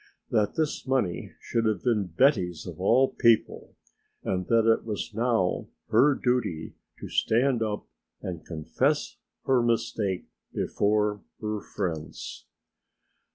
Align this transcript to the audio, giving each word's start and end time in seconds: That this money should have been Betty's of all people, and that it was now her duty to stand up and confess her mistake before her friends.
That 0.31 0.55
this 0.55 0.87
money 0.87 1.33
should 1.39 1.65
have 1.65 1.83
been 1.83 2.07
Betty's 2.07 2.65
of 2.65 2.79
all 2.81 3.09
people, 3.13 3.75
and 4.23 4.47
that 4.47 4.65
it 4.65 4.83
was 4.83 5.13
now 5.13 5.67
her 5.91 6.15
duty 6.15 6.73
to 6.99 7.07
stand 7.07 7.61
up 7.61 7.85
and 8.19 8.43
confess 8.43 9.17
her 9.45 9.61
mistake 9.61 10.25
before 10.55 11.21
her 11.39 11.61
friends. 11.61 12.47